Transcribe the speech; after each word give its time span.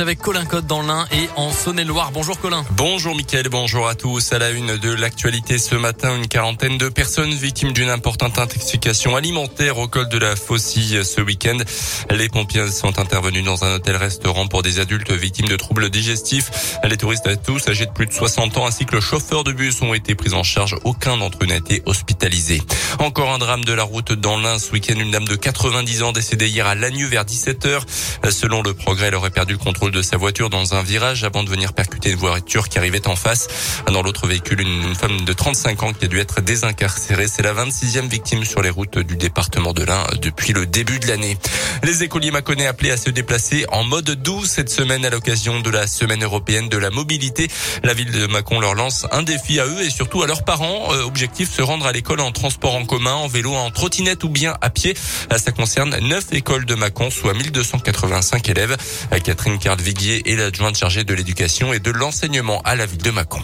avec 0.00 0.18
Colin 0.18 0.44
Cotte 0.46 0.66
dans 0.66 0.82
l'Ain 0.82 1.06
et 1.12 1.28
en 1.36 1.50
Saône-et-Loire. 1.50 2.10
Bonjour 2.12 2.38
Colin. 2.40 2.64
Bonjour 2.70 3.14
Mickaël, 3.14 3.48
bonjour 3.48 3.86
à 3.86 3.94
tous. 3.94 4.32
À 4.32 4.38
la 4.38 4.50
une 4.50 4.78
de 4.78 4.92
l'actualité 4.94 5.58
ce 5.58 5.74
matin, 5.74 6.16
une 6.16 6.26
quarantaine 6.26 6.78
de 6.78 6.88
personnes 6.88 7.32
victimes 7.34 7.72
d'une 7.72 7.90
importante 7.90 8.38
intoxication 8.38 9.16
alimentaire 9.16 9.78
au 9.78 9.88
col 9.88 10.08
de 10.08 10.16
la 10.16 10.36
Faucille 10.36 11.04
ce 11.04 11.20
week-end. 11.20 11.58
Les 12.10 12.28
pompiers 12.28 12.70
sont 12.70 12.98
intervenus 12.98 13.44
dans 13.44 13.64
un 13.64 13.74
hôtel-restaurant 13.74 14.46
pour 14.46 14.62
des 14.62 14.80
adultes 14.80 15.12
victimes 15.12 15.48
de 15.48 15.56
troubles 15.56 15.90
digestifs. 15.90 16.78
Les 16.84 16.96
touristes 16.96 17.26
à 17.26 17.36
tous 17.36 17.68
âgés 17.68 17.86
de 17.86 17.92
plus 17.92 18.06
de 18.06 18.12
60 18.12 18.56
ans 18.56 18.66
ainsi 18.66 18.86
que 18.86 18.94
le 18.94 19.00
chauffeur 19.00 19.44
de 19.44 19.52
bus 19.52 19.82
ont 19.82 19.92
été 19.92 20.14
pris 20.14 20.32
en 20.32 20.42
charge. 20.42 20.76
Aucun 20.84 21.18
d'entre 21.18 21.38
eux 21.42 21.46
n'a 21.46 21.56
été 21.56 21.82
hospitalisé. 21.84 22.62
Encore 22.98 23.30
un 23.32 23.38
drame 23.38 23.64
de 23.64 23.72
la 23.72 23.82
route 23.82 24.12
dans 24.12 24.38
l'Ain 24.38 24.58
ce 24.58 24.72
week-end. 24.72 24.98
Une 24.98 25.10
dame 25.10 25.26
de 25.26 25.36
90 25.36 26.02
ans 26.02 26.12
décédée 26.12 26.48
hier 26.48 26.66
à 26.66 26.74
Lagnu 26.74 27.06
vers 27.06 27.24
17h. 27.24 27.82
Selon 28.30 28.62
le 28.62 28.72
progrès, 28.72 29.08
elle 29.08 29.14
aurait 29.14 29.30
perdu 29.30 29.52
le 29.52 29.58
contrôle 29.58 29.89
de 29.90 30.02
sa 30.02 30.16
voiture 30.16 30.50
dans 30.50 30.74
un 30.74 30.82
virage 30.82 31.24
avant 31.24 31.42
de 31.42 31.50
venir 31.50 31.72
percuter 31.72 32.10
une 32.10 32.16
voiture 32.16 32.68
qui 32.68 32.78
arrivait 32.78 33.06
en 33.08 33.16
face. 33.16 33.48
Dans 33.86 34.02
l'autre 34.02 34.26
véhicule, 34.26 34.60
une 34.60 34.94
femme 34.94 35.24
de 35.24 35.32
35 35.32 35.82
ans 35.82 35.92
qui 35.92 36.04
a 36.04 36.08
dû 36.08 36.18
être 36.18 36.40
désincarcérée. 36.40 37.28
C'est 37.28 37.42
la 37.42 37.52
26e 37.52 38.08
victime 38.08 38.44
sur 38.44 38.62
les 38.62 38.70
routes 38.70 38.98
du 38.98 39.16
département 39.16 39.72
de 39.72 39.84
l'Ain 39.84 40.04
depuis 40.20 40.52
le 40.52 40.66
début 40.66 40.98
de 40.98 41.06
l'année. 41.06 41.36
Les 41.82 42.02
écoliers 42.02 42.30
maconnais 42.30 42.66
appelés 42.66 42.90
à 42.90 42.96
se 42.96 43.10
déplacer 43.10 43.64
en 43.72 43.84
mode 43.84 44.10
doux 44.10 44.44
cette 44.44 44.70
semaine 44.70 45.04
à 45.04 45.10
l'occasion 45.10 45.60
de 45.60 45.70
la 45.70 45.86
semaine 45.86 46.22
européenne 46.22 46.68
de 46.68 46.76
la 46.76 46.90
mobilité. 46.90 47.48
La 47.82 47.94
ville 47.94 48.10
de 48.10 48.26
Mâcon 48.26 48.60
leur 48.60 48.74
lance 48.74 49.06
un 49.12 49.22
défi 49.22 49.60
à 49.60 49.66
eux 49.66 49.82
et 49.82 49.90
surtout 49.90 50.22
à 50.22 50.26
leurs 50.26 50.44
parents. 50.44 50.92
Euh, 50.92 51.02
objectif, 51.02 51.50
se 51.52 51.62
rendre 51.62 51.86
à 51.86 51.92
l'école 51.92 52.20
en 52.20 52.32
transport 52.32 52.74
en 52.74 52.84
commun, 52.84 53.14
en 53.14 53.28
vélo, 53.28 53.54
en 53.54 53.70
trottinette 53.70 54.24
ou 54.24 54.28
bien 54.28 54.56
à 54.60 54.70
pied. 54.70 54.94
Ça 55.36 55.52
concerne 55.52 55.96
neuf 56.00 56.26
écoles 56.32 56.66
de 56.66 56.74
Mâcon, 56.74 57.10
soit 57.10 57.34
1285 57.34 58.48
élèves. 58.48 58.76
Catherine 59.24 59.58
Carl-Viguier 59.80 60.30
est 60.30 60.36
l'adjointe 60.36 60.76
chargée 60.76 61.04
de 61.04 61.14
l'éducation 61.14 61.72
et 61.72 61.78
de 61.78 61.90
l'enseignement 61.90 62.60
à 62.66 62.76
la 62.76 62.84
ville 62.84 63.00
de 63.00 63.10
Mâcon. 63.10 63.40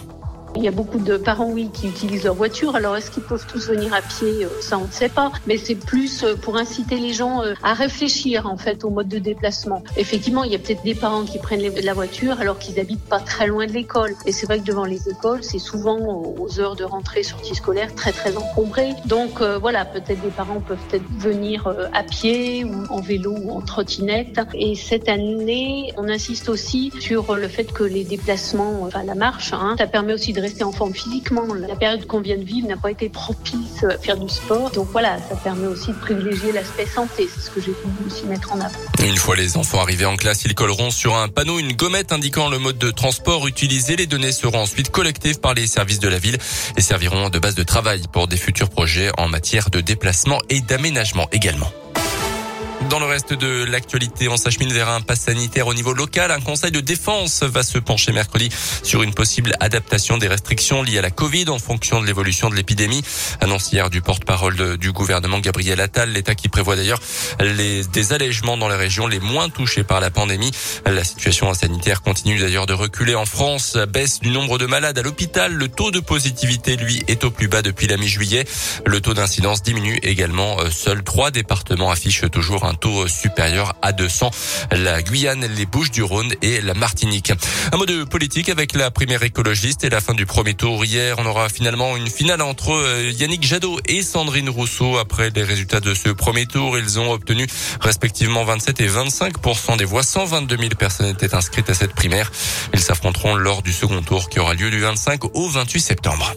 Il 0.57 0.63
y 0.63 0.67
a 0.67 0.71
beaucoup 0.71 0.97
de 0.97 1.17
parents, 1.17 1.51
oui, 1.51 1.69
qui 1.71 1.87
utilisent 1.87 2.23
leur 2.23 2.33
voiture. 2.33 2.75
Alors, 2.75 2.97
est-ce 2.97 3.11
qu'ils 3.11 3.21
peuvent 3.21 3.45
tous 3.45 3.67
venir 3.67 3.93
à 3.93 4.01
pied 4.01 4.43
euh, 4.43 4.49
Ça, 4.59 4.79
on 4.79 4.87
ne 4.87 4.91
sait 4.91 5.07
pas. 5.07 5.31
Mais 5.45 5.57
c'est 5.57 5.75
plus 5.75 6.23
euh, 6.23 6.35
pour 6.35 6.57
inciter 6.57 6.97
les 6.97 7.13
gens 7.13 7.43
euh, 7.43 7.53
à 7.61 7.75
réfléchir, 7.75 8.47
en 8.47 8.57
fait, 8.57 8.83
au 8.83 8.89
mode 8.89 9.07
de 9.07 9.19
déplacement. 9.19 9.83
Effectivement, 9.97 10.43
il 10.43 10.51
y 10.51 10.55
a 10.55 10.57
peut-être 10.57 10.81
des 10.81 10.95
parents 10.95 11.25
qui 11.25 11.37
prennent 11.37 11.61
la 11.61 11.93
voiture 11.93 12.41
alors 12.41 12.57
qu'ils 12.57 12.79
habitent 12.79 13.05
pas 13.05 13.19
très 13.19 13.45
loin 13.45 13.67
de 13.67 13.71
l'école. 13.71 14.15
Et 14.25 14.31
c'est 14.31 14.47
vrai 14.47 14.57
que 14.57 14.63
devant 14.63 14.85
les 14.85 15.07
écoles, 15.07 15.43
c'est 15.43 15.59
souvent 15.59 15.99
aux 16.39 16.59
heures 16.59 16.75
de 16.75 16.83
rentrée, 16.83 17.21
sortie 17.21 17.53
scolaire, 17.53 17.93
très, 17.93 18.11
très 18.11 18.35
encombré. 18.35 18.95
Donc, 19.05 19.41
voilà, 19.61 19.85
peut-être 19.85 20.21
des 20.21 20.29
parents 20.29 20.59
peuvent 20.59 20.79
peut-être 20.89 21.05
venir 21.19 21.71
à 21.93 22.01
pied 22.01 22.63
ou 22.63 22.73
en 22.89 22.99
vélo 22.99 23.35
ou 23.43 23.51
en 23.51 23.61
trottinette. 23.61 24.39
Et 24.55 24.73
cette 24.73 25.07
année, 25.07 25.93
on 25.97 26.09
insiste 26.09 26.49
aussi 26.49 26.91
sur 26.99 27.35
le 27.35 27.47
fait 27.47 27.71
que 27.71 27.83
les 27.83 28.03
déplacements, 28.03 28.81
enfin, 28.81 29.03
la 29.03 29.15
marche, 29.15 29.53
hein, 29.53 29.75
ça 29.77 29.85
permet 29.85 30.13
aussi 30.13 30.33
de 30.33 30.46
rester 30.47 30.63
en 30.63 30.71
forme 30.71 30.93
physiquement. 30.93 31.45
La 31.53 31.75
période 31.75 32.05
qu'on 32.07 32.21
vient 32.21 32.37
de 32.37 32.43
vivre 32.43 32.67
n'a 32.67 32.77
pas 32.77 32.91
été 32.91 33.09
propice 33.09 33.83
à 33.83 33.97
faire 33.97 34.17
du 34.17 34.29
sport. 34.29 34.71
Donc 34.71 34.87
voilà, 34.91 35.17
ça 35.29 35.35
permet 35.35 35.67
aussi 35.67 35.87
de 35.87 35.99
privilégier 35.99 36.51
l'aspect 36.53 36.85
santé. 36.85 37.27
C'est 37.33 37.41
ce 37.41 37.51
que 37.51 37.59
j'ai 37.59 37.73
voulu 37.83 38.07
aussi 38.07 38.25
mettre 38.25 38.53
en 38.53 38.59
avant. 38.59 38.79
Une 39.05 39.17
fois 39.17 39.35
les 39.35 39.57
enfants 39.57 39.81
arrivés 39.81 40.05
en 40.05 40.15
classe, 40.15 40.45
ils 40.45 40.55
colleront 40.55 40.89
sur 40.89 41.15
un 41.15 41.27
panneau 41.27 41.59
une 41.59 41.73
gommette 41.73 42.13
indiquant 42.13 42.49
le 42.49 42.59
mode 42.59 42.77
de 42.77 42.91
transport 42.91 43.45
utilisé. 43.47 43.97
Les 43.97 44.07
données 44.07 44.31
seront 44.31 44.61
ensuite 44.61 44.89
collectées 44.89 45.33
par 45.33 45.53
les 45.53 45.67
services 45.67 45.99
de 45.99 46.07
la 46.07 46.19
ville 46.19 46.37
et 46.77 46.81
serviront 46.81 47.29
de 47.29 47.39
base 47.39 47.55
de 47.55 47.63
travail 47.63 48.03
pour 48.11 48.27
des 48.27 48.37
futurs 48.37 48.69
projets 48.69 49.11
en 49.17 49.27
matière 49.27 49.69
de 49.69 49.81
déplacement 49.81 50.39
et 50.49 50.61
d'aménagement 50.61 51.27
également. 51.31 51.71
Dans 52.89 52.99
le 52.99 53.05
reste 53.05 53.33
de 53.33 53.65
l'actualité, 53.65 54.29
on 54.29 54.37
s'achemine 54.37 54.71
vers 54.71 54.87
un 54.87 55.01
pass 55.01 55.21
sanitaire 55.21 55.67
au 55.67 55.73
niveau 55.73 55.93
local. 55.93 56.31
Un 56.31 56.39
conseil 56.39 56.71
de 56.71 56.79
défense 56.79 57.43
va 57.43 57.61
se 57.63 57.79
pencher 57.79 58.13
mercredi 58.13 58.49
sur 58.81 59.03
une 59.03 59.13
possible 59.13 59.55
adaptation 59.59 60.17
des 60.17 60.27
restrictions 60.27 60.83
liées 60.83 60.99
à 60.99 61.01
la 61.01 61.11
Covid 61.11 61.49
en 61.49 61.59
fonction 61.59 61.99
de 61.99 62.05
l'évolution 62.05 62.49
de 62.49 62.55
l'épidémie. 62.55 63.03
Annonce 63.41 63.73
hier 63.73 63.89
du 63.89 64.01
porte-parole 64.01 64.77
du 64.77 64.93
gouvernement 64.93 65.39
Gabriel 65.39 65.81
Attal, 65.81 66.11
l'État 66.13 66.33
qui 66.33 66.47
prévoit 66.47 66.77
d'ailleurs 66.77 66.99
des 67.39 68.13
allègements 68.13 68.55
dans 68.55 68.69
les 68.69 68.75
régions 68.75 69.07
les 69.07 69.19
moins 69.19 69.49
touchées 69.49 69.83
par 69.83 69.99
la 69.99 70.09
pandémie. 70.09 70.51
La 70.85 71.03
situation 71.03 71.53
sanitaire 71.53 72.01
continue 72.01 72.39
d'ailleurs 72.39 72.67
de 72.67 72.73
reculer 72.73 73.15
en 73.15 73.25
France. 73.25 73.75
Baisse 73.91 74.21
du 74.21 74.29
nombre 74.29 74.59
de 74.59 74.65
malades 74.65 74.97
à 74.97 75.01
l'hôpital. 75.01 75.51
Le 75.51 75.67
taux 75.67 75.91
de 75.91 75.99
positivité, 75.99 76.77
lui, 76.77 77.03
est 77.07 77.25
au 77.25 77.31
plus 77.31 77.49
bas 77.49 77.63
depuis 77.63 77.87
la 77.87 77.97
mi-juillet. 77.97 78.45
Le 78.85 79.01
taux 79.01 79.15
d'incidence 79.15 79.61
diminue 79.61 79.99
également. 80.03 80.57
Seuls 80.71 81.03
trois 81.03 81.31
départements 81.31 81.91
affichent 81.91 82.29
toujours 82.31 82.65
un 82.67 82.73
taux 82.73 83.07
supérieur 83.07 83.75
à 83.81 83.91
200. 83.91 84.31
La 84.71 85.01
Guyane, 85.01 85.45
les 85.55 85.65
Bouches 85.65 85.91
du 85.91 86.03
Rhône 86.03 86.33
et 86.41 86.61
la 86.61 86.73
Martinique. 86.73 87.31
Un 87.71 87.77
mot 87.77 87.85
de 87.85 88.03
politique 88.03 88.49
avec 88.49 88.73
la 88.75 88.91
primaire 88.91 89.23
écologiste 89.23 89.83
et 89.83 89.89
la 89.89 90.01
fin 90.01 90.13
du 90.13 90.25
premier 90.25 90.53
tour. 90.53 90.83
Hier, 90.85 91.15
on 91.17 91.25
aura 91.25 91.49
finalement 91.49 91.95
une 91.97 92.07
finale 92.07 92.41
entre 92.41 92.71
euh, 92.71 93.11
Yannick 93.11 93.43
Jadot 93.43 93.79
et 93.87 94.01
Sandrine 94.01 94.49
Rousseau. 94.49 94.97
Après 94.97 95.29
les 95.29 95.43
résultats 95.43 95.79
de 95.79 95.93
ce 95.93 96.09
premier 96.09 96.45
tour, 96.45 96.77
ils 96.77 96.99
ont 96.99 97.11
obtenu 97.11 97.47
respectivement 97.81 98.43
27 98.43 98.81
et 98.81 98.87
25% 98.87 99.77
des 99.77 99.85
voix. 99.85 100.03
122 100.03 100.57
000 100.57 100.69
personnes 100.77 101.07
étaient 101.07 101.33
inscrites 101.33 101.69
à 101.69 101.73
cette 101.73 101.93
primaire. 101.93 102.31
Ils 102.73 102.79
s'affronteront 102.79 103.35
lors 103.35 103.61
du 103.61 103.73
second 103.73 104.01
tour 104.01 104.29
qui 104.29 104.39
aura 104.39 104.53
lieu 104.53 104.69
du 104.69 104.79
25 104.79 105.35
au 105.35 105.49
28 105.49 105.79
septembre. 105.79 106.33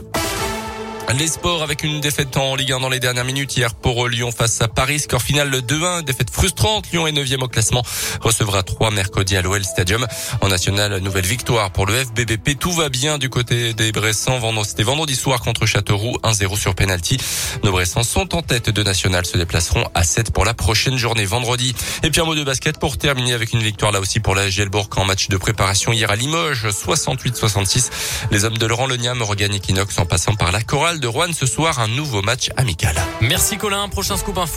Les 1.19 1.27
sports 1.27 1.63
avec 1.63 1.83
une 1.83 2.01
défaite 2.01 2.37
en 2.37 2.55
Ligue 2.55 2.73
1 2.73 2.81
dans 2.81 2.89
les 2.89 3.01
dernières 3.01 3.25
minutes 3.25 3.55
hier 3.57 3.75
pour 3.75 4.09
Lyon 4.09 4.31
face 4.33 4.61
à 4.63 4.69
Paris. 4.69 5.01
Score 5.01 5.21
final 5.21 5.51
2-1, 5.51 6.03
défaite 6.03 6.31
frustrante. 6.31 6.91
Lyon 6.93 7.07
est 7.07 7.13
9 7.13 7.27
au 7.43 7.49
classement, 7.49 7.83
recevra 8.21 8.63
3 8.63 8.91
mercredi 8.91 9.37
à 9.37 9.43
l'OL 9.43 9.63
Stadium. 9.63 10.07
En 10.41 10.49
national, 10.49 10.99
nouvelle 11.01 11.27
victoire 11.27 11.73
pour 11.73 11.85
le 11.85 11.95
FBBP. 11.95 12.59
Tout 12.59 12.73
va 12.73 12.89
bien 12.89 13.19
du 13.19 13.29
côté 13.29 13.75
des 13.75 13.93
Bressans. 13.93 14.41
C'était 14.65 14.83
vendredi 14.85 15.15
soir 15.15 15.41
contre 15.41 15.67
Châteauroux, 15.67 16.17
1-0 16.23 16.57
sur 16.57 16.75
penalty. 16.75 17.19
Nos 17.65 17.73
Bressans 17.73 18.05
sont 18.05 18.35
en 18.35 18.41
tête 18.41 18.71
de 18.71 18.83
national, 18.83 19.27
se 19.27 19.37
déplaceront 19.37 19.85
à 19.95 20.05
7 20.05 20.33
pour 20.33 20.45
la 20.45 20.55
prochaine 20.55 20.97
journée 20.97 21.27
vendredi. 21.27 21.75
Et 22.03 22.11
puis 22.11 22.21
un 22.21 22.25
mot 22.25 22.35
de 22.35 22.45
basket 22.45 22.79
pour 22.79 22.97
terminer 22.97 23.35
avec 23.35 23.53
une 23.53 23.63
victoire 23.63 23.93
là 23.93 24.01
aussi 24.01 24.21
pour 24.21 24.35
la 24.35 24.49
Gielbourg 24.49 24.89
en 24.97 25.05
match 25.05 25.29
de 25.29 25.37
préparation 25.37 25.93
hier 25.93 26.11
à 26.11 26.17
Limoges, 26.17 26.67
68-66. 26.67 27.91
Les 28.31 28.45
hommes 28.45 28.59
de 28.59 28.67
Laurent 28.67 28.87
Leniam 28.87 29.21
regagnent 29.23 29.57
Equinox 29.57 29.99
en 29.99 30.07
passant 30.07 30.35
par 30.35 30.53
la 30.53 30.63
de 30.99 31.07
Rouen 31.07 31.33
ce 31.33 31.47
soir, 31.47 31.79
un 31.79 31.89
nouveau 31.89 32.23
match 32.23 32.51
amical. 32.57 32.97
Merci 33.21 33.57
Colin, 33.59 33.89
prochain 33.89 34.17
scoop 34.17 34.39
info. 34.39 34.49